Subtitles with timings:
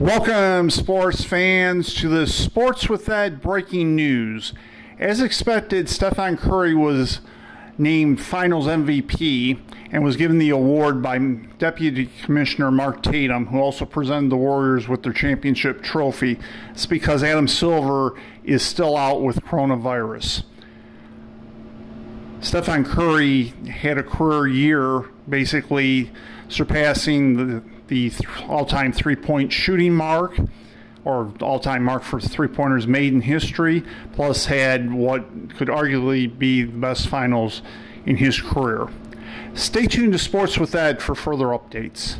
[0.00, 4.54] Welcome, sports fans, to the Sports with Ed breaking news.
[4.98, 7.20] As expected, Stephen Curry was
[7.76, 9.60] named Finals MVP
[9.92, 14.88] and was given the award by Deputy Commissioner Mark Tatum, who also presented the Warriors
[14.88, 16.38] with their championship trophy.
[16.70, 20.44] It's because Adam Silver is still out with coronavirus.
[22.40, 26.10] Stephen Curry had a career year, basically
[26.48, 28.10] surpassing the the
[28.48, 30.38] all-time three-point shooting mark
[31.04, 35.24] or all-time mark for three-pointers made in history plus had what
[35.56, 37.60] could arguably be the best finals
[38.06, 38.88] in his career.
[39.54, 42.16] Stay tuned to sports with ed for further updates